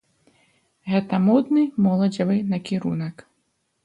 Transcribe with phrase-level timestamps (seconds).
[0.93, 3.15] Гэта модны моладзевы накірунак.